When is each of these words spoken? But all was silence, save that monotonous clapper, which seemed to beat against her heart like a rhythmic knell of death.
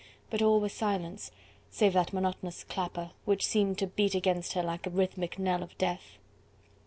But 0.31 0.41
all 0.41 0.59
was 0.59 0.73
silence, 0.73 1.29
save 1.69 1.93
that 1.93 2.11
monotonous 2.11 2.63
clapper, 2.63 3.11
which 3.25 3.45
seemed 3.45 3.77
to 3.77 3.85
beat 3.85 4.15
against 4.15 4.53
her 4.53 4.61
heart 4.61 4.67
like 4.85 4.87
a 4.87 4.89
rhythmic 4.89 5.37
knell 5.37 5.61
of 5.61 5.77
death. 5.77 6.17